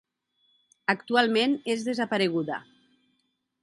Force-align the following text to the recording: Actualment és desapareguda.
Actualment 0.93 1.55
és 1.77 1.87
desapareguda. 1.91 2.61